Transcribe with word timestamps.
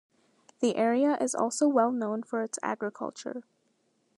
The 0.61 0.77
area 0.77 1.15
is 1.21 1.35
also 1.35 1.67
well 1.67 1.91
known 1.91 2.23
for 2.23 2.41
its 2.41 2.57
agriculture. 2.63 3.43